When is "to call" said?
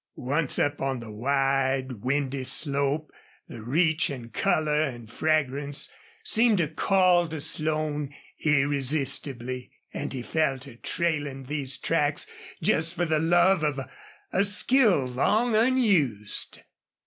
6.57-7.27